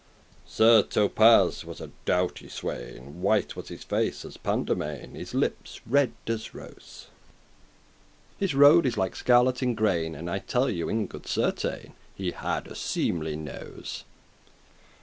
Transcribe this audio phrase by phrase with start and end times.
[0.47, 5.33] <3> Sir Thopas was a doughty swain, White was his face as paindemain, <4> His
[5.35, 7.09] lippes red as rose.
[8.39, 11.93] His rode* is like scarlet in grain, *complexion And I you tell in good certain
[12.15, 14.03] He had a seemly nose.